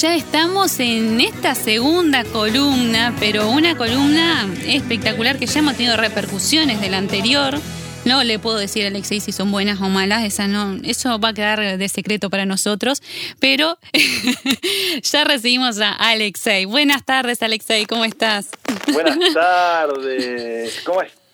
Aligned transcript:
ya 0.00 0.14
estamos 0.14 0.78
en 0.78 1.20
esta 1.20 1.56
segunda 1.56 2.22
columna, 2.22 3.12
pero 3.18 3.50
una 3.50 3.76
columna 3.76 4.48
espectacular 4.64 5.40
que 5.40 5.46
ya 5.46 5.58
hemos 5.58 5.76
tenido 5.76 5.96
repercusiones 5.96 6.80
de 6.80 6.88
la 6.88 6.98
anterior. 6.98 7.58
No 8.04 8.22
le 8.22 8.38
puedo 8.38 8.58
decir 8.58 8.84
a 8.84 8.88
Alexei 8.88 9.18
si 9.18 9.32
son 9.32 9.50
buenas 9.50 9.80
o 9.80 9.88
malas, 9.88 10.22
esa 10.22 10.46
no, 10.46 10.78
eso 10.84 11.18
va 11.18 11.30
a 11.30 11.34
quedar 11.34 11.78
de 11.78 11.88
secreto 11.88 12.30
para 12.30 12.46
nosotros, 12.46 13.02
pero 13.40 13.76
ya 15.02 15.24
recibimos 15.24 15.80
a 15.80 15.94
Alexei. 15.94 16.64
Buenas 16.64 17.04
tardes, 17.04 17.42
Alexei, 17.42 17.84
¿cómo 17.86 18.04
estás? 18.04 18.50
Buenas 18.92 19.18
tardes, 19.34 20.80
¿cómo 20.84 21.02
estás? 21.02 21.27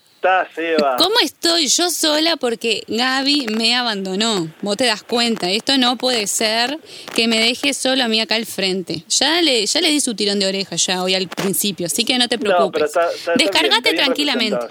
Eva? 0.56 0.96
¿Cómo 0.96 1.14
estoy 1.22 1.66
yo 1.66 1.90
sola 1.90 2.36
porque 2.36 2.82
Gaby 2.88 3.48
me 3.56 3.76
abandonó? 3.76 4.48
Vos 4.62 4.76
te 4.76 4.86
das 4.86 5.02
cuenta, 5.02 5.50
esto 5.50 5.76
no 5.78 5.96
puede 5.96 6.26
ser 6.26 6.78
que 7.14 7.28
me 7.28 7.38
deje 7.38 7.74
solo 7.74 8.04
a 8.04 8.08
mí 8.08 8.20
acá 8.20 8.36
al 8.36 8.46
frente. 8.46 9.04
Ya 9.08 9.42
le, 9.42 9.66
ya 9.66 9.80
le 9.80 9.90
di 9.90 10.00
su 10.00 10.14
tirón 10.14 10.38
de 10.40 10.46
oreja 10.46 10.76
ya 10.76 11.02
hoy 11.02 11.14
al 11.14 11.28
principio, 11.28 11.86
así 11.86 12.04
que 12.04 12.18
no 12.18 12.28
te 12.28 12.38
preocupes. 12.38 12.92
Descargate 13.36 13.94
tranquilamente. 13.94 14.66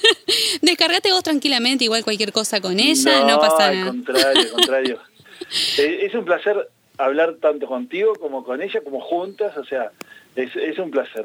Descargate 0.62 1.10
vos 1.12 1.22
tranquilamente, 1.22 1.84
igual 1.84 2.04
cualquier 2.04 2.32
cosa 2.32 2.60
con 2.60 2.78
ella, 2.78 3.24
no, 3.24 3.38
pasa 3.40 3.72
nada. 3.72 3.82
Al 3.82 3.88
contrario, 3.88 4.40
al 4.40 4.50
contrario. 4.50 5.00
Eh, 5.78 6.06
es 6.06 6.14
un 6.14 6.24
placer 6.24 6.70
hablar 6.98 7.36
tanto 7.40 7.66
contigo 7.66 8.14
como 8.14 8.42
con 8.42 8.62
ella, 8.62 8.80
como 8.82 9.00
juntas, 9.00 9.56
o 9.56 9.64
sea, 9.64 9.92
es, 10.36 10.78
un 10.78 10.90
placer. 10.90 11.24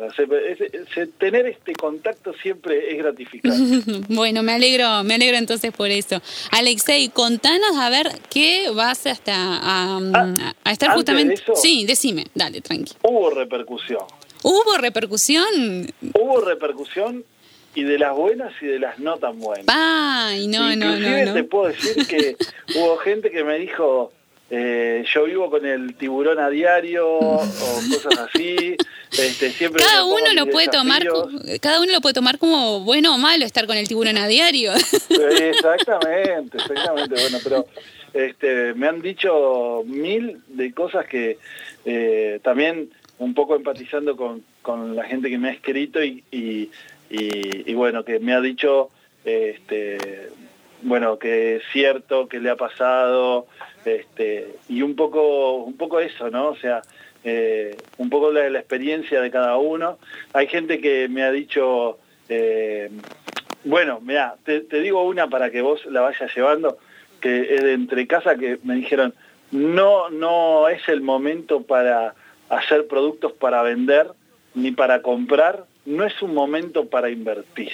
tener 1.17 1.45
este 1.45 1.73
contacto 1.73 2.33
siempre 2.33 2.91
es 2.91 2.97
gratificante. 2.97 4.05
bueno, 4.09 4.41
me 4.41 4.53
alegro, 4.53 5.03
me 5.03 5.15
alegro 5.15 5.37
entonces 5.37 5.71
por 5.73 5.89
eso. 5.89 6.21
Alexei, 6.51 7.09
contanos 7.09 7.77
a 7.77 7.89
ver 7.89 8.07
qué 8.29 8.69
vas 8.73 9.05
hasta 9.05 9.35
a, 9.35 9.97
ah, 9.97 10.53
a 10.63 10.71
estar 10.71 10.91
justamente. 10.93 11.35
sí, 11.55 11.85
decime, 11.85 12.25
dale, 12.33 12.61
tranqui. 12.61 12.93
Hubo 13.03 13.29
repercusión. 13.31 14.03
¿Hubo 14.43 14.77
repercusión? 14.77 15.91
Hubo 16.13 16.41
repercusión 16.41 17.25
y 17.75 17.83
de 17.83 17.99
las 17.99 18.15
buenas 18.15 18.53
y 18.61 18.65
de 18.65 18.79
las 18.79 18.97
no 18.99 19.17
tan 19.17 19.39
buenas. 19.39 19.65
Ay, 19.67 20.47
no, 20.47 20.75
no, 20.75 20.97
no, 20.97 21.25
no. 21.25 21.33
te 21.33 21.43
puedo 21.43 21.67
decir 21.67 22.07
que 22.07 22.37
hubo 22.75 22.97
gente 22.97 23.29
que 23.29 23.43
me 23.43 23.59
dijo, 23.59 24.11
eh, 24.49 25.03
yo 25.13 25.25
vivo 25.25 25.49
con 25.49 25.65
el 25.65 25.95
tiburón 25.95 26.39
a 26.39 26.49
diario 26.49 27.07
o 27.09 27.37
cosas 27.39 28.29
así. 28.29 28.75
Este, 29.11 29.51
siempre 29.51 29.83
cada 29.83 30.05
uno 30.05 30.33
lo 30.33 30.47
puede 30.47 30.67
tomar, 30.67 31.05
cada 31.59 31.81
uno 31.81 31.91
lo 31.91 32.01
puede 32.01 32.13
tomar 32.13 32.37
como 32.37 32.79
bueno 32.79 33.15
o 33.15 33.17
malo 33.17 33.45
estar 33.45 33.67
con 33.67 33.75
el 33.77 33.87
tiburón 33.87 34.17
a 34.17 34.27
diario. 34.27 34.71
Exactamente, 35.09 36.57
exactamente. 36.57 37.21
Bueno, 37.21 37.37
pero 37.43 37.65
este, 38.13 38.73
me 38.73 38.87
han 38.87 39.01
dicho 39.01 39.83
mil 39.85 40.41
de 40.47 40.73
cosas 40.73 41.05
que 41.07 41.37
eh, 41.85 42.39
también 42.41 42.89
un 43.17 43.33
poco 43.33 43.55
empatizando 43.55 44.15
con, 44.15 44.43
con, 44.61 44.95
la 44.95 45.03
gente 45.03 45.29
que 45.29 45.37
me 45.37 45.49
ha 45.49 45.51
escrito 45.51 46.03
y, 46.03 46.23
y, 46.31 46.69
y, 47.09 47.73
bueno, 47.73 48.03
que 48.03 48.19
me 48.19 48.33
ha 48.33 48.41
dicho 48.41 48.89
este, 49.25 50.29
bueno, 50.81 51.19
que 51.19 51.57
es 51.57 51.63
cierto, 51.71 52.27
que 52.27 52.39
le 52.39 52.49
ha 52.49 52.55
pasado, 52.55 53.45
este, 53.85 54.55
y 54.67 54.81
un 54.81 54.95
poco, 54.95 55.57
un 55.57 55.77
poco 55.77 55.99
eso, 55.99 56.29
¿no? 56.29 56.49
O 56.49 56.55
sea, 56.55 56.81
eh, 57.23 57.77
un 57.97 58.09
poco 58.09 58.31
la, 58.31 58.49
la, 58.49 58.59
experiencia 58.59 59.21
de 59.21 59.31
cada 59.31 59.57
uno. 59.57 59.97
Hay 60.33 60.47
gente 60.47 60.79
que 60.81 61.07
me 61.07 61.23
ha 61.23 61.31
dicho, 61.31 61.99
eh, 62.29 62.89
bueno, 63.63 63.99
mira, 64.01 64.35
te, 64.43 64.61
digo 64.61 65.03
una 65.03 65.27
para 65.27 65.51
que 65.51 65.61
vos 65.61 65.85
la 65.85 66.01
vayas 66.01 66.35
llevando, 66.35 66.77
que 67.19 67.55
es 67.55 67.63
de 67.63 67.73
entre 67.73 68.07
casa 68.07 68.35
que 68.35 68.57
me 68.63 68.75
dijeron, 68.75 69.13
no, 69.51 70.09
no 70.09 70.67
es 70.67 70.87
el 70.87 71.01
momento 71.01 71.61
para 71.63 72.15
hacer 72.49 72.87
productos 72.87 73.33
para 73.33 73.61
vender 73.61 74.11
ni 74.55 74.71
para 74.71 75.01
comprar, 75.01 75.65
no 75.85 76.05
es 76.05 76.21
un 76.21 76.33
momento 76.33 76.85
para 76.85 77.09
invertir. 77.09 77.71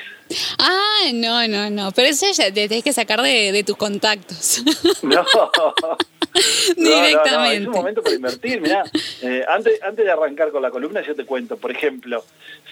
Ah, 0.59 1.11
no, 1.13 1.47
no, 1.47 1.69
no. 1.69 1.91
Pero 1.91 2.07
eso 2.07 2.25
ya 2.31 2.45
te 2.45 2.67
tienes 2.67 2.83
que 2.83 2.93
sacar 2.93 3.21
de, 3.21 3.63
tus 3.65 3.77
contactos. 3.77 4.63
No. 5.03 5.25
Directamente. 6.77 7.31
No, 7.31 7.37
no, 7.37 7.51
es 7.51 7.67
un 7.67 7.71
momento 7.71 8.03
para 8.03 8.15
invertir. 8.15 8.61
Mirá, 8.61 8.83
eh, 9.21 9.43
antes, 9.47 9.81
antes 9.81 10.05
de 10.05 10.11
arrancar 10.11 10.51
con 10.51 10.61
la 10.61 10.69
columna, 10.69 11.01
yo 11.01 11.15
te 11.15 11.25
cuento, 11.25 11.57
por 11.57 11.71
ejemplo, 11.71 12.23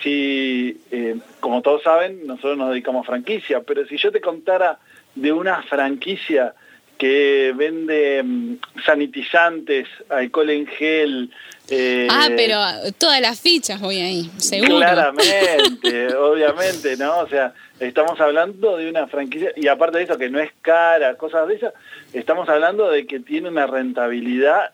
si, 0.04 0.82
eh, 0.92 1.16
como 1.40 1.62
todos 1.62 1.82
saben, 1.82 2.28
nosotros 2.28 2.58
nos 2.58 2.70
dedicamos 2.70 3.04
a 3.04 3.08
franquicia, 3.08 3.62
pero 3.62 3.86
si 3.88 3.98
yo 3.98 4.12
te 4.12 4.22
contara 4.22 4.80
de 5.16 5.32
una 5.32 5.64
franquicia 5.64 6.54
que 6.98 7.54
vende 7.56 8.22
mm, 8.24 8.56
sanitizantes, 8.86 9.88
alcohol 10.10 10.50
en 10.50 10.68
gel. 10.68 11.32
Eh, 11.70 12.08
ah, 12.12 12.30
pero 12.36 12.60
todas 12.98 13.20
las 13.22 13.40
fichas 13.40 13.82
voy 13.82 13.98
ahí, 13.98 14.30
seguro. 14.38 14.78
Claramente, 14.78 16.16
obviamente, 16.16 16.96
¿no? 16.98 17.20
O 17.20 17.28
sea, 17.28 17.54
estamos 17.80 18.20
hablando 18.20 18.78
de 18.78 18.90
una 18.90 19.08
franquicia, 19.08 19.52
y 19.56 19.68
aparte 19.68 19.98
de 19.98 20.04
eso, 20.04 20.18
que 20.18 20.30
no 20.30 20.40
es 20.40 20.52
cara, 20.62 21.16
cosas 21.16 21.48
de 21.48 21.56
esas, 21.56 21.74
estamos 22.14 22.48
hablando 22.50 22.90
de 22.90 23.08
que 23.08 23.20
tiene 23.20 23.50
una 23.50 23.66
rentabilidad 23.66 24.72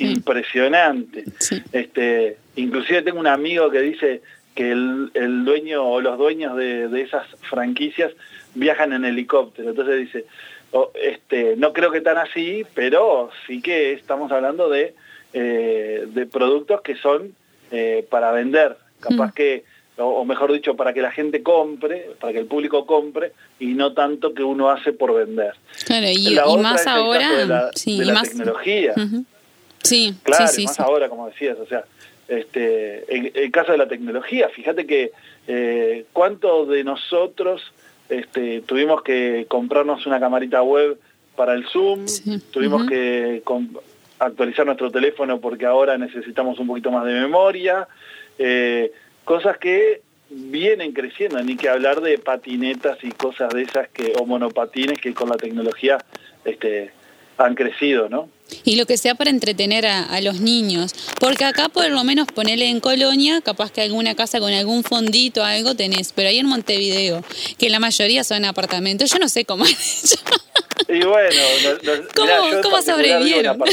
impresionante. 0.00 1.24
Este, 1.72 2.38
inclusive 2.56 3.02
tengo 3.02 3.20
un 3.20 3.28
amigo 3.28 3.70
que 3.70 3.80
dice 3.80 4.22
que 4.54 4.72
el, 4.72 5.44
dueño 5.44 5.84
o 5.84 6.00
los 6.00 6.18
dueños 6.18 6.56
de, 6.56 6.88
de 6.88 7.02
esas 7.02 7.26
franquicias 7.48 8.12
viajan 8.54 8.92
en 8.92 9.04
helicóptero. 9.04 9.70
Entonces 9.70 10.00
dice, 10.00 10.26
este, 10.94 11.56
no 11.56 11.72
creo 11.72 11.90
que 11.90 12.00
tan 12.00 12.18
así, 12.18 12.64
pero 12.74 13.30
sí 13.46 13.60
que 13.60 13.92
estamos 13.92 14.32
hablando 14.32 14.68
de, 14.68 14.94
eh, 15.32 16.06
de 16.06 16.26
productos 16.26 16.80
que 16.82 16.96
son 16.96 17.34
eh, 17.70 18.06
para 18.10 18.32
vender, 18.32 18.76
capaz 19.00 19.28
mm. 19.28 19.32
que, 19.32 19.64
o, 19.96 20.24
mejor 20.24 20.52
dicho, 20.52 20.76
para 20.76 20.92
que 20.92 21.00
la 21.00 21.10
gente 21.10 21.42
compre, 21.42 22.10
para 22.20 22.32
que 22.32 22.38
el 22.38 22.46
público 22.46 22.86
compre, 22.86 23.32
y 23.58 23.68
no 23.68 23.92
tanto 23.92 24.34
que 24.34 24.42
uno 24.42 24.70
hace 24.70 24.92
por 24.92 25.14
vender. 25.14 25.54
Claro, 25.84 26.06
y, 26.08 26.38
más 26.62 26.86
ahora, 26.86 27.30
de 27.36 27.46
la, 27.46 28.14
más... 28.14 28.28
tecnología. 28.28 28.94
Sí, 29.82 30.14
claro, 30.22 30.48
sí, 30.48 30.64
más 30.64 30.78
ahora, 30.80 31.08
como 31.08 31.28
decías, 31.28 31.58
o 31.58 31.66
sea, 31.66 31.84
este, 32.28 33.04
en 33.14 33.32
el 33.34 33.50
caso 33.50 33.72
de 33.72 33.78
la 33.78 33.88
tecnología, 33.88 34.48
fíjate 34.48 34.86
que 34.86 35.12
eh, 35.46 36.04
cuántos 36.12 36.68
de 36.68 36.84
nosotros 36.84 37.62
este, 38.08 38.60
tuvimos 38.62 39.02
que 39.02 39.46
comprarnos 39.48 40.06
una 40.06 40.20
camarita 40.20 40.62
web 40.62 40.98
para 41.36 41.54
el 41.54 41.66
Zoom, 41.66 42.06
tuvimos 42.50 42.86
que 42.86 43.42
actualizar 44.26 44.66
nuestro 44.66 44.90
teléfono 44.90 45.40
porque 45.40 45.66
ahora 45.66 45.98
necesitamos 45.98 46.58
un 46.58 46.66
poquito 46.66 46.90
más 46.90 47.04
de 47.04 47.12
memoria, 47.12 47.88
eh, 48.38 48.92
cosas 49.24 49.58
que 49.58 50.02
vienen 50.30 50.92
creciendo, 50.92 51.42
ni 51.42 51.56
que 51.56 51.68
hablar 51.68 52.00
de 52.00 52.18
patinetas 52.18 52.98
y 53.02 53.10
cosas 53.10 53.52
de 53.52 53.62
esas 53.62 53.88
que, 53.88 54.12
o 54.18 54.26
monopatines 54.26 54.98
que 55.00 55.12
con 55.12 55.28
la 55.28 55.36
tecnología 55.36 55.98
este, 56.44 56.92
han 57.36 57.54
crecido, 57.54 58.08
¿no? 58.08 58.28
Y 58.64 58.76
lo 58.76 58.86
que 58.86 58.98
sea 58.98 59.14
para 59.14 59.30
entretener 59.30 59.86
a, 59.86 60.20
los 60.20 60.40
niños. 60.40 60.94
Porque 61.18 61.44
acá 61.44 61.68
por 61.68 61.88
lo 61.88 62.04
menos 62.04 62.26
ponerle 62.28 62.68
en 62.68 62.80
Colonia, 62.80 63.40
capaz 63.40 63.72
que 63.72 63.80
alguna 63.80 64.14
casa 64.14 64.40
con 64.40 64.52
algún 64.52 64.84
fondito, 64.84 65.42
algo 65.42 65.74
tenés. 65.74 66.12
Pero 66.12 66.28
ahí 66.28 66.38
en 66.38 66.46
Montevideo, 66.46 67.24
que 67.58 67.70
la 67.70 67.80
mayoría 67.80 68.24
son 68.24 68.44
apartamentos, 68.44 69.10
yo 69.10 69.18
no 69.18 69.28
sé 69.28 69.44
cómo 69.44 69.64
han 69.64 69.70
hecho. 69.70 70.16
Y 70.92 71.04
bueno, 71.04 71.40
¿cómo, 72.14 72.32
¿cómo 72.62 72.82
sobrevivieron? 72.82 73.58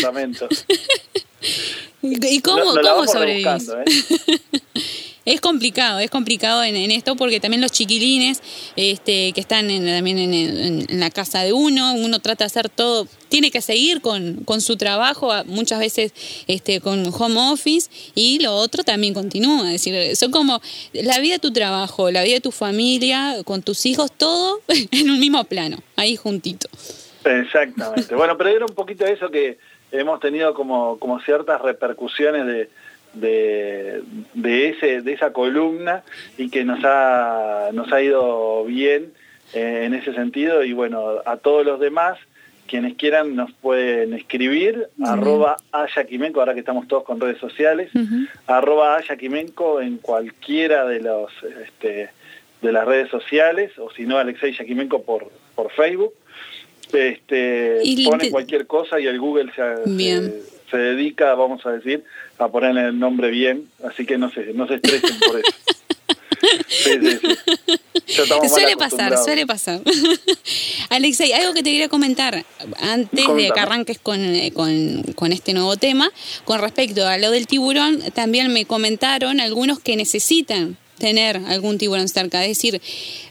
¿Y 2.02 2.42
cómo, 2.42 2.74
cómo 2.82 3.08
sobrevivís? 3.08 3.70
¿eh? 3.70 4.40
es 5.26 5.42
complicado, 5.42 6.00
es 6.00 6.10
complicado 6.10 6.64
en, 6.64 6.92
esto 6.92 7.16
porque 7.16 7.40
también 7.40 7.62
los 7.62 7.72
chiquilines 7.72 8.42
este, 8.76 9.32
que 9.34 9.42
están 9.42 9.70
en, 9.70 9.86
también 9.86 10.18
en, 10.18 11.00
la 11.00 11.12
casa 11.12 11.44
de 11.44 11.54
uno, 11.54 11.94
uno 11.94 12.20
trata 12.20 12.46
de 12.46 12.48
hacer 12.48 12.70
todo, 12.70 13.08
tiene 13.28 13.52
que 13.52 13.62
seguir 13.62 14.02
con, 14.02 14.62
su 14.62 14.76
trabajo, 14.76 15.32
muchas 15.46 15.80
veces 15.80 16.14
este, 16.48 16.82
con 16.82 17.14
home 17.14 17.52
office, 17.52 17.90
y 18.16 18.40
lo 18.40 18.56
otro 18.56 18.84
también 18.84 19.14
continúa. 19.14 19.72
Es 19.72 19.84
decir, 19.84 20.16
son 20.16 20.32
como 20.32 20.62
la 20.94 21.20
vida 21.20 21.34
de 21.34 21.40
tu 21.40 21.52
trabajo, 21.52 22.10
la 22.10 22.24
vida 22.24 22.36
de 22.36 22.42
tu 22.42 22.52
familia, 22.52 23.38
con 23.46 23.62
tus 23.62 23.86
hijos, 23.86 24.12
todo 24.18 24.62
en 24.68 25.12
un 25.12 25.20
mismo 25.20 25.44
plano, 25.44 25.78
ahí 25.96 26.16
juntito. 26.16 26.68
Exactamente. 27.24 28.16
Bueno, 28.16 28.38
pero 28.38 28.50
era 28.50 28.66
un 28.66 28.76
poquito 28.76 29.06
eso 29.06 29.30
que 29.30 29.58
hemos 29.92 30.20
tenido 30.20 30.54
como, 30.54 31.00
como 31.00 31.20
ciertas 31.22 31.62
repercusiones 31.62 32.46
de 32.46 32.70
de, 33.14 34.04
de, 34.34 34.70
ese, 34.70 35.02
de 35.02 35.14
esa 35.14 35.34
columna 35.34 36.04
y 36.38 36.50
que 36.50 36.64
nos 36.64 36.80
ha, 36.84 37.70
nos 37.74 37.92
ha 37.92 38.02
ido 38.02 38.64
bien 38.66 39.14
eh, 39.54 39.84
en 39.86 39.94
ese 39.94 40.14
sentido 40.14 40.64
y 40.64 40.74
bueno, 40.74 41.22
a 41.26 41.38
todos 41.38 41.66
los 41.66 41.80
demás, 41.80 42.18
quienes 42.68 42.96
quieran 42.96 43.36
nos 43.36 43.52
pueden 43.52 44.14
escribir, 44.14 44.90
arroba 45.04 45.58
ayaquimenco, 45.72 46.40
ahora 46.40 46.54
que 46.54 46.60
estamos 46.60 46.88
todos 46.88 47.04
con 47.04 47.20
redes 47.20 47.40
sociales, 47.40 47.90
arroba 48.46 48.98
ayaquimenco 48.98 49.82
en 49.82 49.98
cualquiera 49.98 50.86
de 50.86 51.00
los 51.00 51.32
este, 51.66 52.10
de 52.62 52.72
las 52.72 52.86
redes 52.86 53.10
sociales, 53.10 53.72
o 53.80 53.90
si 53.90 54.06
no, 54.06 54.20
Alexei 54.20 54.54
Yaquimenco 54.54 55.02
por, 55.02 55.32
por 55.56 55.72
Facebook. 55.72 56.14
Este, 56.94 57.82
pone 58.06 58.30
cualquier 58.30 58.68
cosa 58.68 59.00
y 59.00 59.08
el 59.08 59.20
Google 59.20 59.52
se, 59.56 60.42
se, 60.70 60.78
dedica, 60.78 61.34
vamos 61.36 61.66
a 61.66 61.72
decir, 61.72 62.04
a 62.38 62.48
ponerle 62.48 62.88
el 62.88 63.00
nombre 63.00 63.30
bien, 63.30 63.68
así 63.84 64.06
que 64.06 64.18
no 64.18 64.32
se, 64.32 64.54
no 64.54 64.68
se 64.68 64.76
estresen 64.76 65.20
por 65.20 65.40
eso. 65.40 65.52
suele 68.48 68.78
pasar, 68.78 69.18
suele 69.18 69.46
pasar. 69.46 69.82
Alexei, 70.90 71.34
algo 71.34 71.54
que 71.54 71.64
te 71.64 71.72
quería 71.72 71.90
comentar 71.90 72.46
antes 72.80 73.28
de 73.36 73.52
que 73.54 73.60
arranques 73.60 74.00
con, 74.00 74.20
eh, 74.20 74.52
con, 74.54 75.04
con, 75.16 75.32
este 75.32 75.54
nuevo 75.54 75.78
tema, 75.78 76.12
con 76.46 76.62
respecto 76.62 77.06
a 77.06 77.18
lo 77.18 77.32
del 77.32 77.48
tiburón, 77.48 78.02
también 78.14 78.52
me 78.54 78.66
comentaron 78.66 79.40
algunos 79.40 79.80
que 79.80 79.96
necesitan 79.96 80.78
tener 81.00 81.38
algún 81.48 81.78
tiburón 81.78 82.08
cerca. 82.08 82.46
Es 82.46 82.58
decir, 82.58 82.82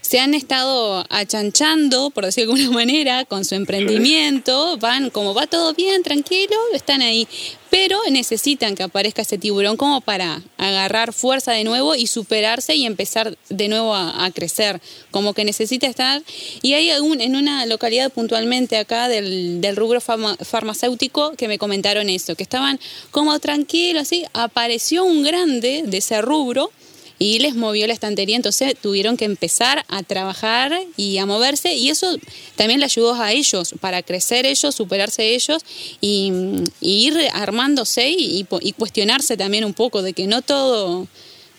se 0.09 0.21
han 0.21 0.33
estado 0.33 1.05
achanchando, 1.11 2.09
por 2.09 2.25
decir 2.25 2.47
de 2.47 2.53
alguna 2.53 2.71
manera, 2.75 3.27
con 3.27 3.45
su 3.45 3.55
emprendimiento, 3.55 4.79
van 4.79 5.11
como 5.11 5.35
va 5.35 5.47
todo 5.47 5.75
bien, 5.75 6.03
tranquilo, 6.03 6.57
están 6.73 7.03
ahí. 7.03 7.29
Pero 7.69 8.01
necesitan 8.11 8.75
que 8.75 8.85
aparezca 8.85 9.21
ese 9.21 9.37
tiburón 9.37 9.77
como 9.77 10.01
para 10.01 10.43
agarrar 10.57 11.13
fuerza 11.13 11.53
de 11.53 11.65
nuevo 11.65 11.95
y 11.95 12.07
superarse 12.07 12.75
y 12.75 12.87
empezar 12.87 13.37
de 13.51 13.69
nuevo 13.69 13.95
a, 13.95 14.31
crecer. 14.31 14.81
Como 15.11 15.35
que 15.35 15.45
necesita 15.45 15.87
estar. 15.87 16.23
Y 16.63 16.73
hay 16.73 16.89
algún, 16.89 17.21
en 17.21 17.37
una 17.37 17.67
localidad 17.67 18.11
puntualmente 18.11 18.79
acá 18.79 19.09
del, 19.09 19.61
del 19.61 19.77
rubro 19.77 20.01
farmacéutico 20.01 21.33
que 21.37 21.49
me 21.49 21.59
comentaron 21.59 22.09
eso, 22.09 22.35
que 22.35 22.43
estaban 22.43 22.81
como 23.11 23.39
tranquilos, 23.39 24.05
así. 24.05 24.25
Apareció 24.33 25.05
un 25.05 25.23
grande 25.23 25.83
de 25.85 25.99
ese 25.99 26.23
rubro 26.23 26.71
y 27.19 27.41
les 27.41 27.55
movió 27.55 27.87
la 27.87 27.93
estantería, 27.93 28.37
entonces 28.37 28.77
tuvieron 28.77 29.17
que 29.17 29.25
empezar 29.25 29.85
a 29.89 30.03
trabajar 30.03 30.73
y 30.97 31.19
a 31.19 31.27
moverse 31.27 31.75
y 31.75 31.91
eso 31.91 32.17
también 32.57 32.81
le 32.81 32.87
ayudó 32.87 33.15
a 33.15 33.33
ellos 33.33 33.75
para 33.81 34.03
crecer 34.03 34.47
ellos, 34.47 34.75
superarse 34.75 35.35
ellos 35.35 35.65
y, 36.01 36.33
ir 36.81 37.15
armándose 37.35 38.09
y, 38.09 38.47
cuestionarse 38.77 39.37
también 39.37 39.65
un 39.65 39.75
poco 39.75 40.03
de 40.03 40.13
que 40.13 40.27
no 40.27 40.43
todo, 40.43 41.07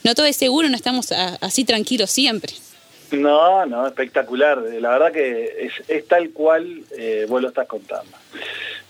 no 0.04 0.16
todo 0.16 0.26
es 0.26 0.38
seguro, 0.38 0.70
no 0.70 0.76
estamos 0.76 1.12
así 1.12 1.66
tranquilos 1.66 2.10
siempre. 2.10 2.54
No, 3.12 3.66
no, 3.66 3.88
espectacular. 3.88 4.62
La 4.80 4.90
verdad 4.90 5.12
que 5.12 5.72
es, 5.88 6.08
tal 6.08 6.30
cual 6.30 6.84
eh, 6.96 7.26
vos 7.28 7.42
lo 7.42 7.48
estás 7.48 7.68
contando. 7.68 8.12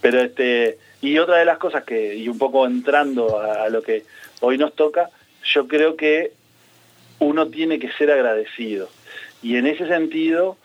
Pero 0.01 0.21
este, 0.21 0.77
y 1.01 1.17
otra 1.17 1.37
de 1.37 1.45
las 1.45 1.57
cosas 1.57 1.83
que, 1.85 2.15
y 2.15 2.27
un 2.27 2.37
poco 2.37 2.65
entrando 2.65 3.39
a 3.39 3.69
lo 3.69 3.81
que 3.81 4.03
hoy 4.41 4.57
nos 4.57 4.75
toca, 4.75 5.09
yo 5.43 5.67
creo 5.67 5.95
que 5.95 6.33
uno 7.19 7.47
tiene 7.47 7.79
que 7.79 7.91
ser 7.91 8.11
agradecido. 8.11 8.89
Y 9.41 9.57
en 9.57 9.67
ese 9.67 9.87
sentido, 9.87 10.57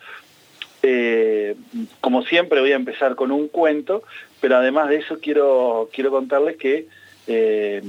eh, 0.83 1.55
como 2.01 2.23
siempre 2.23 2.61
voy 2.61 2.71
a 2.71 2.75
empezar 2.75 3.15
con 3.15 3.31
un 3.31 3.47
cuento, 3.47 4.03
pero 4.41 4.57
además 4.57 4.89
de 4.89 4.97
eso 4.97 5.19
quiero, 5.19 5.89
quiero 5.93 6.11
contarles 6.11 6.57
que 6.57 6.87
eh, 7.27 7.81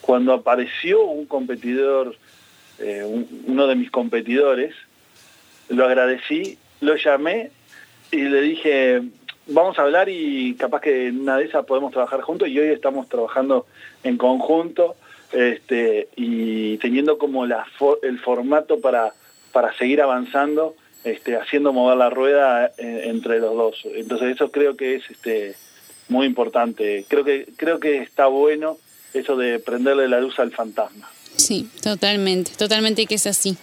cuando 0.00 0.32
apareció 0.32 1.02
un 1.04 1.26
competidor, 1.26 2.16
eh, 2.78 3.04
uno 3.46 3.66
de 3.66 3.76
mis 3.76 3.90
competidores, 3.90 4.74
lo 5.68 5.84
agradecí, 5.84 6.58
lo 6.80 6.96
llamé 6.96 7.50
y 8.10 8.22
le 8.22 8.40
dije, 8.42 9.02
vamos 9.46 9.78
a 9.78 9.82
hablar 9.82 10.08
y 10.08 10.54
capaz 10.54 10.80
que 10.80 11.08
en 11.08 11.20
una 11.20 11.38
de 11.38 11.44
esas 11.44 11.64
podemos 11.64 11.92
trabajar 11.92 12.20
juntos 12.20 12.48
y 12.48 12.58
hoy 12.58 12.68
estamos 12.68 13.08
trabajando 13.08 13.66
en 14.02 14.16
conjunto 14.16 14.96
este, 15.34 16.08
y 16.16 16.78
teniendo 16.78 17.18
como 17.18 17.46
la, 17.46 17.66
el 18.02 18.18
formato 18.20 18.80
para, 18.80 19.12
para 19.52 19.76
seguir 19.76 20.00
avanzando, 20.00 20.76
este, 21.02 21.36
haciendo 21.36 21.72
mover 21.72 21.98
la 21.98 22.08
rueda 22.08 22.66
eh, 22.78 23.02
entre 23.06 23.40
los 23.40 23.54
dos. 23.54 23.82
Entonces 23.94 24.34
eso 24.34 24.50
creo 24.50 24.76
que 24.76 24.96
es 24.96 25.10
este, 25.10 25.54
muy 26.08 26.26
importante. 26.26 27.04
Creo 27.08 27.24
que, 27.24 27.48
creo 27.56 27.80
que 27.80 27.98
está 27.98 28.26
bueno 28.26 28.78
eso 29.12 29.36
de 29.36 29.58
prenderle 29.58 30.08
la 30.08 30.20
luz 30.20 30.38
al 30.38 30.52
fantasma. 30.52 31.10
Sí, 31.36 31.68
totalmente, 31.82 32.52
totalmente 32.56 33.06
que 33.06 33.16
es 33.16 33.26
así. 33.26 33.56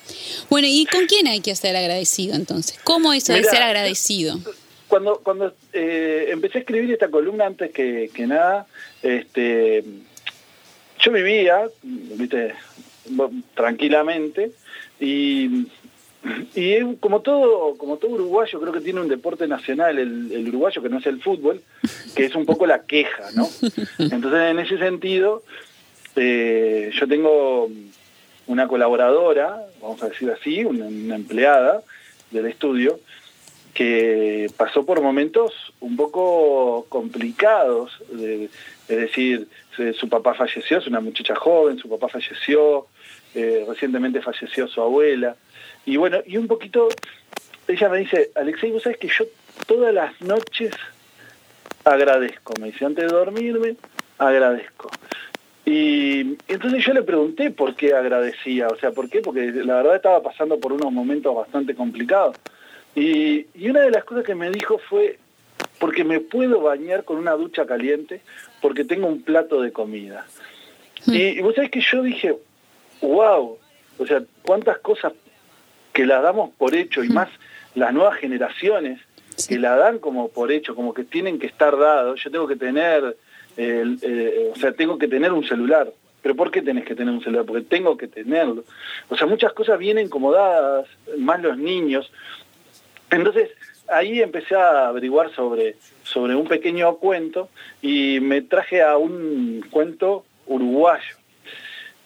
Bueno, 0.50 0.67
¿y 0.69 0.85
con 0.85 1.06
quién 1.06 1.27
hay 1.27 1.39
que 1.39 1.56
ser 1.56 1.75
agradecido 1.75 2.35
entonces? 2.35 2.77
¿Cómo 2.83 3.13
eso 3.13 3.33
de 3.33 3.44
ser 3.45 3.63
agradecido? 3.63 4.38
Cuando, 4.89 5.21
cuando 5.24 5.53
eh, 5.71 6.27
empecé 6.31 6.57
a 6.57 6.62
escribir 6.62 6.91
esta 6.91 7.07
columna, 7.07 7.45
antes 7.45 7.71
que, 7.71 8.12
que 8.13 8.27
nada, 8.27 8.67
este, 9.01 9.85
yo 11.01 11.12
vivía, 11.12 11.68
viste, 11.83 12.53
tranquilamente 13.56 14.51
y, 15.00 15.68
y 16.56 16.95
como 17.00 17.21
todo 17.21 17.75
como 17.77 17.98
todo 17.98 18.12
uruguayo 18.12 18.59
creo 18.59 18.74
que 18.74 18.81
tiene 18.81 19.01
un 19.01 19.07
deporte 19.07 19.48
nacional 19.48 19.98
el, 19.98 20.48
uruguayo 20.50 20.81
que 20.81 20.89
no 20.89 21.00
es 21.00 21.06
el 21.07 21.21
fútbol 21.21 21.62
que 22.15 22.25
es 22.25 22.36
un 22.36 22.45
poco 22.45 22.65
la 22.68 22.83
queja 22.83 23.31
no 23.36 23.48
entonces 23.98 24.51
en 24.51 24.59
ese 24.59 24.77
sentido 24.77 25.44
eh, 26.15 26.92
yo 26.94 27.07
tengo 27.07 27.69
una 28.48 28.68
colaboradora 28.68 29.65
vamos 29.81 30.01
a 30.03 30.09
decir 30.09 30.30
así 30.30 30.63
una, 30.63 31.15
empleada 31.15 31.81
del 32.30 32.45
estudio 32.45 33.00
que 33.73 34.51
pasó 34.57 34.85
por 34.85 35.01
momentos 35.01 35.53
un 35.79 35.95
poco 35.95 36.85
complicados 36.89 37.91
es 38.12 38.97
decir 38.97 39.47
su 39.97 40.09
papá 40.09 40.33
falleció, 40.33 40.77
es 40.77 40.88
una 40.88 41.00
muchacha 41.00 41.35
joven, 41.35 41.77
su 41.77 41.89
papá 41.89 42.09
falleció, 42.09 42.88
eh, 43.33 43.65
recientemente 43.68 44.21
falleció 44.21 44.68
su 44.68 44.81
abuela. 44.81 45.35
Y 45.85 45.97
bueno, 45.97 46.19
y 46.25 46.38
un 46.38 46.47
poquito, 46.47 46.89
ella 47.68 47.89
me 47.89 48.00
dice, 48.00 48.31
Alexei, 48.35 48.71
vos 48.71 48.83
sabes 48.83 48.97
que 48.97 49.07
yo 49.07 49.25
todas 49.65 49.94
las 49.94 50.19
noches 50.21 50.74
agradezco, 51.85 52.53
me 52.59 52.67
dice, 52.71 52.85
antes 52.85 53.06
de 53.06 53.15
dormirme, 53.15 53.75
agradezco. 54.17 54.91
Y 55.65 56.38
entonces 56.47 56.83
yo 56.83 56.94
le 56.94 57.03
pregunté 57.03 57.51
por 57.51 57.75
qué 57.75 57.94
agradecía, 57.94 58.67
o 58.67 58.75
sea, 58.77 58.91
¿por 58.91 59.09
qué? 59.09 59.21
Porque 59.21 59.51
la 59.51 59.75
verdad 59.75 59.95
estaba 59.95 60.21
pasando 60.21 60.59
por 60.59 60.74
unos 60.74 60.91
momentos 60.91 61.33
bastante 61.33 61.75
complicados. 61.75 62.35
Y, 62.95 63.47
y 63.53 63.69
una 63.69 63.81
de 63.81 63.91
las 63.91 64.03
cosas 64.03 64.25
que 64.25 64.35
me 64.35 64.49
dijo 64.49 64.77
fue, 64.77 65.17
porque 65.79 66.03
me 66.03 66.19
puedo 66.19 66.61
bañar 66.61 67.03
con 67.03 67.17
una 67.17 67.31
ducha 67.33 67.65
caliente, 67.65 68.21
porque 68.61 68.85
tengo 68.85 69.07
un 69.07 69.23
plato 69.23 69.61
de 69.61 69.71
comida. 69.71 70.25
Hmm. 71.05 71.13
Y, 71.13 71.41
vos 71.41 71.55
sabés 71.55 71.71
que 71.71 71.81
yo 71.81 72.03
dije, 72.03 72.35
wow, 73.01 73.57
o 73.97 74.05
sea, 74.05 74.23
cuántas 74.43 74.77
cosas 74.79 75.13
que 75.93 76.05
las 76.05 76.21
damos 76.21 76.51
por 76.51 76.75
hecho 76.75 77.03
y 77.03 77.09
hmm. 77.09 77.13
más 77.13 77.29
las 77.75 77.93
nuevas 77.93 78.17
generaciones 78.17 78.99
que 79.47 79.57
la 79.57 79.75
dan 79.75 79.99
como 79.99 80.29
por 80.29 80.51
hecho, 80.51 80.75
como 80.75 80.93
que 80.93 81.03
tienen 81.03 81.39
que 81.39 81.47
estar 81.47 81.77
dados. 81.77 82.21
Yo 82.23 82.29
tengo 82.29 82.47
que 82.47 82.57
tener, 82.57 83.17
eh, 83.57 84.51
o 84.53 84.55
sea, 84.60 84.74
tengo 84.74 84.98
que 85.00 85.07
tener 85.07 85.31
un 85.31 85.43
celular. 85.43 85.91
¿Pero 86.21 86.36
por 86.36 86.51
qué 86.51 86.62
tenés 86.62 86.86
que 86.86 86.93
tener 86.93 87.12
un 87.12 87.24
celular? 87.24 87.45
Porque 87.45 87.63
tengo 87.63 87.98
que 87.98 88.07
tenerlo. 88.07 88.63
O 89.10 89.17
sea, 89.17 89.25
muchas 89.25 89.53
cosas 89.53 89.79
vienen 89.79 90.10
como 90.10 90.31
dadas, 90.31 90.86
más 91.17 91.41
los 91.41 91.57
niños. 91.57 92.12
Entonces, 93.12 93.50
ahí 93.89 94.22
empecé 94.22 94.56
a 94.56 94.88
averiguar 94.88 95.34
sobre, 95.36 95.75
sobre 96.03 96.34
un 96.34 96.48
pequeño 96.48 96.96
cuento 96.96 97.50
y 97.82 98.20
me 98.22 98.41
traje 98.41 98.82
a 98.82 98.98
un 98.98 99.65
cuento 99.70 100.25
uruguayo. 100.48 101.18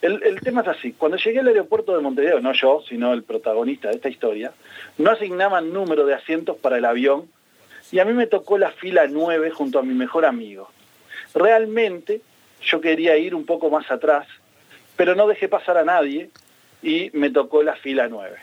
El, 0.02 0.40
tema 0.42 0.62
es 0.62 0.68
así, 0.68 0.94
cuando 0.94 1.18
llegué 1.18 1.40
al 1.40 1.48
aeropuerto 1.48 1.96
de 1.96 2.04
Montevideo, 2.04 2.40
no 2.40 2.54
yo, 2.54 2.84
sino 2.88 3.12
el 3.12 3.24
protagonista 3.24 3.90
de 3.90 3.96
esta 3.96 4.10
historia, 4.10 4.52
no 5.00 5.10
asignaban 5.10 5.74
número 5.74 6.06
de 6.06 6.14
asientos 6.14 6.58
para 6.58 6.78
el 6.78 6.86
avión 6.86 7.28
y 7.92 7.98
a 7.98 8.06
mí 8.06 8.14
me 8.14 8.28
tocó 8.28 8.60
la 8.60 8.70
fila 8.70 9.08
9 9.10 9.50
junto 9.50 9.80
a 9.80 9.84
mi 9.84 9.96
mejor 9.96 10.26
amigo. 10.26 10.70
Realmente 11.34 12.22
yo 12.62 12.82
quería 12.82 13.18
ir 13.18 13.34
un 13.34 13.48
poco 13.48 13.72
más 13.72 13.90
atrás, 13.90 14.28
pero 14.96 15.16
no 15.16 15.28
dejé 15.28 15.48
pasar 15.48 15.78
a 15.78 15.84
nadie 15.84 16.30
y 16.84 17.10
me 17.14 17.32
tocó 17.32 17.64
la 17.64 17.76
fila 17.76 18.08
9. 18.08 18.38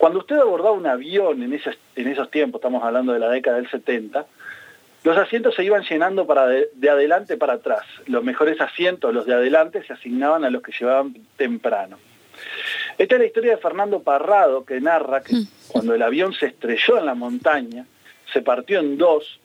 Cuando 0.00 0.20
usted 0.20 0.38
abordaba 0.38 0.72
un 0.72 0.86
avión 0.86 1.42
en 1.42 1.52
esos, 1.52 1.76
en 1.94 2.08
esos 2.08 2.30
tiempos, 2.30 2.60
estamos 2.60 2.82
hablando 2.82 3.12
de 3.12 3.18
la 3.18 3.28
década 3.28 3.58
del 3.58 3.68
70, 3.68 4.24
los 5.04 5.18
asientos 5.18 5.54
se 5.54 5.62
iban 5.62 5.82
llenando 5.82 6.26
para 6.26 6.46
de, 6.46 6.88
adelante 6.88 7.36
para 7.36 7.52
atrás. 7.52 7.84
Los 8.06 8.24
mejores 8.24 8.58
asientos, 8.62 9.12
los 9.12 9.26
de 9.26 9.34
adelante, 9.34 9.84
se 9.84 9.92
asignaban 9.92 10.42
a 10.46 10.48
los 10.48 10.62
que 10.62 10.72
llevaban 10.72 11.14
temprano. 11.36 11.98
Esta 12.96 13.16
es 13.16 13.20
la 13.20 13.26
historia 13.26 13.50
de 13.50 13.56
Fernando 13.58 14.02
Parrado, 14.02 14.64
que 14.64 14.80
narra 14.80 15.22
que 15.22 15.34
mm. 15.34 15.48
cuando 15.68 15.94
el 15.94 16.00
avión 16.00 16.32
se 16.32 16.46
estrelló 16.46 16.96
en 16.96 17.04
la 17.04 17.14
montaña, 17.14 17.84
se 18.32 18.40
partió 18.40 18.80
en 18.80 18.96
dos 18.96 19.38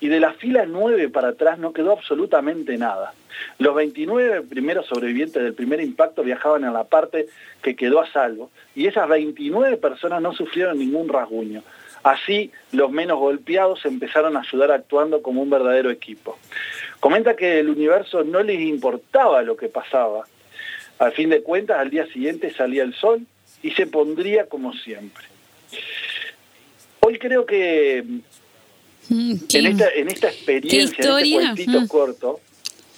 y 0.00 0.08
de 0.08 0.20
la 0.20 0.32
fila 0.34 0.64
9 0.66 1.08
para 1.08 1.28
atrás 1.28 1.58
no 1.58 1.72
quedó 1.72 1.92
absolutamente 1.92 2.76
nada. 2.78 3.14
Los 3.58 3.74
29 3.74 4.42
primeros 4.42 4.86
sobrevivientes 4.86 5.42
del 5.42 5.54
primer 5.54 5.80
impacto 5.80 6.22
viajaban 6.22 6.64
en 6.64 6.72
la 6.72 6.84
parte 6.84 7.26
que 7.62 7.76
quedó 7.76 8.00
a 8.00 8.10
salvo 8.10 8.50
y 8.74 8.86
esas 8.86 9.08
29 9.08 9.76
personas 9.76 10.22
no 10.22 10.32
sufrieron 10.32 10.78
ningún 10.78 11.08
rasguño. 11.08 11.62
Así, 12.02 12.52
los 12.72 12.90
menos 12.90 13.18
golpeados 13.18 13.84
empezaron 13.84 14.36
a 14.36 14.40
ayudar 14.40 14.70
actuando 14.70 15.20
como 15.20 15.42
un 15.42 15.50
verdadero 15.50 15.90
equipo. 15.90 16.38
Comenta 17.00 17.36
que 17.36 17.58
el 17.58 17.68
universo 17.68 18.24
no 18.24 18.42
les 18.42 18.60
importaba 18.60 19.42
lo 19.42 19.56
que 19.56 19.68
pasaba. 19.68 20.24
Al 20.98 21.12
fin 21.12 21.30
de 21.30 21.42
cuentas, 21.42 21.78
al 21.78 21.90
día 21.90 22.06
siguiente 22.06 22.52
salía 22.54 22.82
el 22.82 22.94
sol 22.94 23.26
y 23.62 23.72
se 23.72 23.86
pondría 23.86 24.46
como 24.46 24.72
siempre. 24.72 25.24
Hoy 27.00 27.18
creo 27.18 27.46
que 27.46 28.04
en, 29.10 29.66
esta, 29.66 29.90
en 29.90 30.08
esta 30.08 30.28
experiencia, 30.28 30.80
en 30.80 30.86
este 30.86 31.32
cuentito 31.32 31.80
mm. 31.80 31.86
corto, 31.86 32.40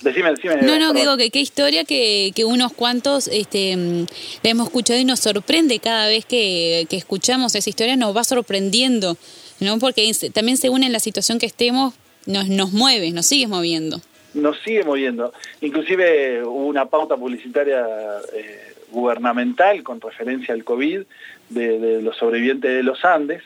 Decime, 0.02 0.30
decime. 0.30 0.62
No, 0.62 0.78
no, 0.78 0.94
digo 0.94 1.16
que 1.18 1.30
qué 1.30 1.40
historia 1.40 1.84
que, 1.84 2.32
que 2.34 2.44
unos 2.44 2.72
cuantos 2.72 3.28
este, 3.28 3.76
mm, 3.76 4.06
la 4.42 4.50
hemos 4.50 4.68
escuchado 4.68 4.98
y 4.98 5.04
nos 5.04 5.20
sorprende 5.20 5.78
cada 5.78 6.08
vez 6.08 6.24
que, 6.24 6.86
que, 6.88 6.96
escuchamos 6.96 7.54
esa 7.54 7.68
historia, 7.68 7.96
nos 7.96 8.16
va 8.16 8.24
sorprendiendo, 8.24 9.18
¿no? 9.60 9.78
Porque 9.78 10.10
también 10.32 10.56
según 10.56 10.84
en 10.84 10.92
la 10.92 11.00
situación 11.00 11.38
que 11.38 11.46
estemos, 11.46 11.94
nos, 12.26 12.48
nos 12.48 12.72
mueve, 12.72 13.10
nos 13.10 13.26
sigue 13.26 13.46
moviendo. 13.46 14.00
Nos 14.32 14.58
sigue 14.60 14.84
moviendo. 14.84 15.34
Inclusive 15.60 16.44
hubo 16.44 16.66
una 16.66 16.86
pauta 16.86 17.16
publicitaria 17.16 17.84
eh, 18.32 18.74
gubernamental 18.90 19.82
con 19.82 20.00
referencia 20.00 20.54
al 20.54 20.64
COVID 20.64 21.02
de, 21.50 21.78
de 21.78 22.02
los 22.02 22.16
sobrevivientes 22.16 22.70
de 22.70 22.82
los 22.82 23.04
Andes, 23.04 23.42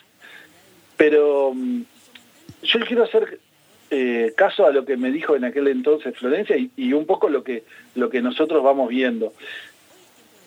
pero 0.97 1.53
mm, 1.53 1.83
yo 2.65 2.81
quiero 2.81 3.05
hacer 3.05 3.39
eh, 3.91 4.33
caso 4.37 4.67
a 4.67 4.73
lo 4.73 4.85
que 4.85 4.97
me 4.97 5.11
dijo 5.11 5.37
en 5.37 5.45
aquel 5.45 5.69
entonces 5.69 6.17
Florencia 6.17 6.57
y, 6.57 6.93
un 6.93 7.07
poco 7.07 7.29
lo 7.29 7.45
que, 7.45 7.65
lo 7.95 8.11
que 8.11 8.23
nosotros 8.23 8.63
vamos 8.63 8.89
viendo. 8.89 9.33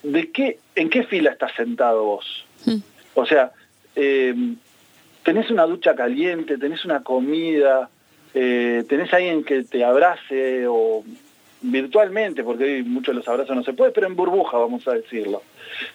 ¿De 0.04 0.32
qué, 0.32 0.60
¿En 0.76 0.90
qué 0.90 1.04
fila 1.04 1.32
estás 1.32 1.54
sentado 1.56 2.04
vos? 2.04 2.46
Hmm. 2.66 2.80
O 3.14 3.26
sea, 3.26 3.52
eh, 3.96 4.36
tenés 5.24 5.50
una 5.50 5.66
ducha 5.66 5.96
caliente, 5.96 6.58
tenés 6.58 6.86
una 6.86 7.04
comida, 7.04 7.90
eh, 8.34 8.84
tenés 8.88 9.14
alguien 9.14 9.44
que 9.44 9.64
te 9.64 9.84
abrace 9.84 10.66
o 10.68 11.04
virtualmente, 11.62 12.44
porque 12.44 12.64
hoy 12.64 12.84
muchos 12.84 13.14
de 13.16 13.20
los 13.20 13.28
abrazos 13.28 13.56
no 13.56 13.64
se 13.64 13.74
puede, 13.74 13.92
pero 13.92 14.08
en 14.08 14.16
burbuja, 14.16 14.58
vamos 14.58 14.88
a 14.88 14.94
decirlo. 14.94 15.42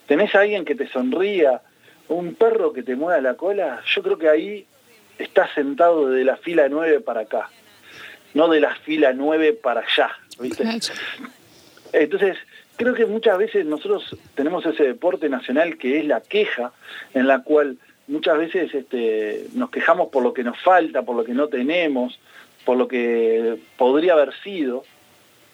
Tenés 0.07 0.35
alguien 0.35 0.64
que 0.64 0.75
te 0.75 0.88
sonría, 0.88 1.62
un 2.09 2.35
perro 2.35 2.73
que 2.73 2.83
te 2.83 2.97
mueva 2.97 3.21
la 3.21 3.35
cola, 3.35 3.81
yo 3.87 4.02
creo 4.02 4.19
que 4.19 4.29
ahí 4.29 4.67
está 5.23 5.52
sentado 5.55 6.09
de 6.11 6.25
la 6.25 6.37
fila 6.37 6.69
9 6.69 7.00
para 7.00 7.23
acá, 7.23 7.49
no 8.35 8.49
de 8.49 8.61
la 8.61 8.75
fila 8.76 9.12
9 9.12 9.52
para 9.55 9.81
allá, 9.81 10.11
¿viste? 10.41 10.64
Entonces, 11.93 12.38
creo 12.76 12.95
que 12.95 13.07
muchas 13.07 13.38
veces 13.38 13.67
nosotros 13.67 14.17
tenemos 14.35 14.64
ese 14.67 14.85
deporte 14.85 15.29
nacional 15.29 15.76
que 15.76 15.99
es 15.99 16.07
la 16.07 16.21
queja, 16.21 16.73
en 17.14 17.26
la 17.26 17.43
cual 17.43 17.79
muchas 18.07 18.38
veces 18.38 18.75
este, 18.75 19.47
nos 19.55 19.71
quejamos 19.71 20.09
por 20.09 20.23
lo 20.23 20.33
que 20.33 20.45
nos 20.45 20.59
falta, 20.61 21.02
por 21.02 21.17
lo 21.17 21.25
que 21.25 21.35
no 21.35 21.49
tenemos, 21.49 22.19
por 22.64 22.76
lo 22.76 22.88
que 22.88 23.59
podría 23.76 24.14
haber 24.14 24.35
sido, 24.43 24.85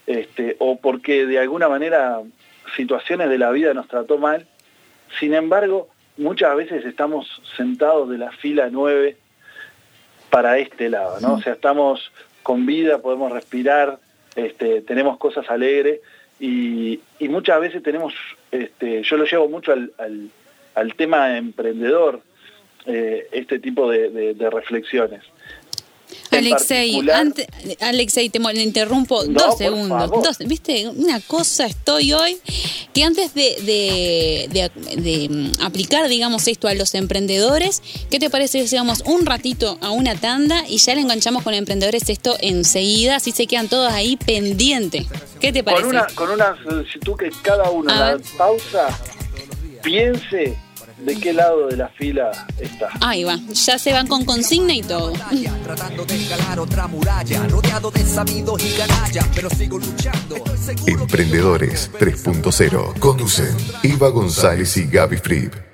este, 0.06 0.56
o 0.58 0.78
porque 0.78 1.26
de 1.26 1.38
alguna 1.38 1.68
manera 1.68 2.20
situaciones 2.76 3.28
de 3.28 3.38
la 3.38 3.50
vida 3.50 3.74
nos 3.74 3.88
trató 3.88 4.18
mal. 4.18 4.46
Sin 5.18 5.34
embargo, 5.34 5.88
muchas 6.16 6.54
veces 6.56 6.84
estamos 6.84 7.42
sentados 7.56 8.08
de 8.10 8.18
la 8.18 8.30
fila 8.32 8.68
9 8.70 9.16
para 10.30 10.58
este 10.58 10.88
lado, 10.88 11.20
¿no? 11.20 11.34
O 11.34 11.40
sea, 11.40 11.54
estamos 11.54 12.12
con 12.42 12.66
vida, 12.66 12.98
podemos 12.98 13.32
respirar, 13.32 13.98
este, 14.36 14.82
tenemos 14.82 15.18
cosas 15.18 15.48
alegres 15.50 16.00
y, 16.40 17.00
muchas 17.20 17.60
veces 17.60 17.82
tenemos, 17.82 18.14
este, 18.50 19.02
yo 19.02 19.16
lo 19.16 19.24
llevo 19.24 19.48
mucho 19.48 19.72
al, 19.72 19.92
al, 20.74 20.94
tema 20.94 21.36
emprendedor, 21.36 22.20
eh, 22.86 23.28
este 23.32 23.58
tipo 23.58 23.90
de 23.90 24.50
reflexiones. 24.50 25.22
Alexei, 26.30 27.00
Alexei, 27.80 28.28
te 28.28 28.38
interrumpo 28.62 29.24
dos 29.24 29.58
segundos. 29.58 30.10
Dos, 30.10 30.38
¿Viste? 30.38 30.88
Una 30.88 31.20
cosa 31.20 31.66
estoy 31.66 32.12
hoy 32.12 32.38
que 32.92 33.04
antes 33.04 33.34
de, 33.34 34.48
de, 34.50 35.28
mm, 35.28 35.62
aplicar, 35.62 36.08
digamos, 36.08 36.46
esto 36.48 36.68
a 36.68 36.74
los 36.74 36.94
emprendedores, 36.94 37.82
¿qué 38.10 38.18
te 38.18 38.30
parece 38.30 38.58
si 38.66 38.76
hacemos 38.76 39.02
un 39.06 39.26
ratito 39.26 39.78
a 39.80 39.90
una 39.90 40.14
tanda 40.14 40.64
y 40.68 40.78
ya 40.78 40.94
le 40.94 41.00
enganchamos 41.00 41.42
con 41.42 41.54
emprendedores 41.54 42.08
esto 42.08 42.36
enseguida, 42.40 43.16
así 43.16 43.32
se 43.32 43.46
quedan 43.46 43.68
todos 43.68 43.92
ahí 43.92 44.16
pendientes? 44.16 45.06
¿Qué 45.40 45.52
te 45.52 45.62
parece? 45.62 45.84
Con 45.84 45.90
una, 45.90 46.06
con 46.14 46.30
una 46.30 46.56
tú 47.04 47.16
que 47.16 47.30
cada 47.42 47.70
uno, 47.70 47.94
la 47.94 48.18
pausa, 48.36 48.88
piense 49.82 50.56
de 51.00 51.14
qué 51.16 51.32
lado 51.32 51.68
de 51.68 51.76
la 51.76 51.88
fila 51.88 52.30
está. 52.58 52.88
Ahí 53.00 53.24
va, 53.24 53.38
ya 53.52 53.78
se 53.78 53.92
van 53.92 54.06
con 54.06 54.24
consigna 54.24 54.74
y 54.74 54.82
todo. 54.82 55.12
Emprendedores 60.86 61.90
3.0 61.98 62.98
conducen 62.98 63.56
Eva 63.82 64.08
González 64.08 64.76
y 64.76 64.86
Gaby 64.86 65.16
Fripp. 65.16 65.67